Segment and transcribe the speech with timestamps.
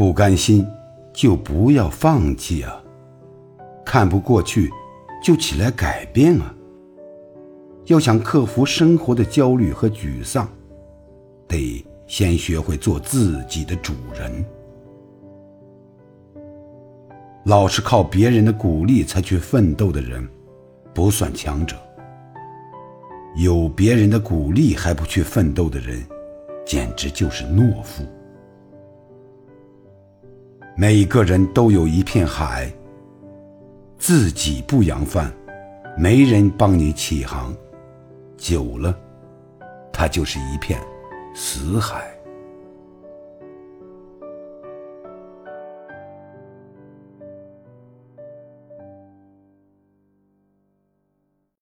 [0.00, 0.66] 不甘心
[1.12, 2.82] 就不要放弃啊！
[3.84, 4.70] 看不过去
[5.22, 6.54] 就起来改变啊！
[7.84, 10.48] 要想克服生活的焦虑和沮丧，
[11.46, 14.42] 得先学会做自己的主人。
[17.44, 20.26] 老是靠别人的鼓励才去奋斗的人，
[20.94, 21.76] 不算强者；
[23.36, 26.02] 有别人的鼓励还不去奋斗的人，
[26.64, 28.02] 简直就是懦夫。
[30.80, 32.72] 每个人都有一片海，
[33.98, 35.30] 自己不扬帆，
[35.94, 37.54] 没人帮你起航，
[38.38, 38.98] 久了，
[39.92, 40.80] 它就是一片
[41.34, 42.10] 死海。